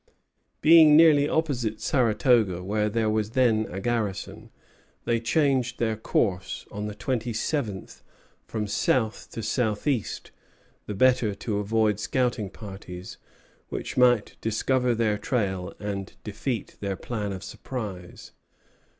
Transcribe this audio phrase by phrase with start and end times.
[0.61, 4.49] Being nearly opposite Saratoga, where there was then a garrison,
[5.05, 8.01] they changed their course, on the 27th,
[8.47, 10.31] from south to southeast,
[10.87, 13.19] the better to avoid scouting parties,
[13.69, 18.31] which might discover their trail and defeat their plan of surprise.